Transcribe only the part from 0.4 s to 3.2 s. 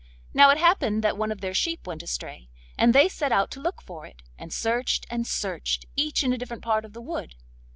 it happened that one of their sheep went astray, and they